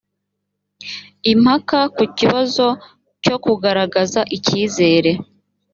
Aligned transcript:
impaka 1.31 1.79
ku 1.95 2.03
kibazo 2.17 2.65
cyo 3.23 3.35
kugaragaza 3.43 4.19
icyizere 4.37 5.11